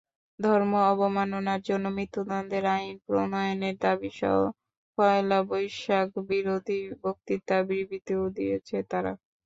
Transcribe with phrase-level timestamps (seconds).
[0.39, 4.35] ধর্ম অবমাননার জন্য মৃত্যুদণ্ডের আইন প্রণয়নের দাবিসহ
[4.97, 9.11] পয়লা বৈশাখবিরোধী বক্তৃতা-বিবৃতিও দিয়েছে তারা।